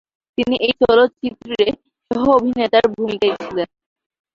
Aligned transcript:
তিনি 0.37 0.55
এই 0.57 0.73
চলচ্চিত্রে 0.81 1.59
সহ- 2.11 2.33
অভিনেতার 2.37 2.85
ভুমিকায় 2.93 3.35
ছিলেন। 3.41 3.67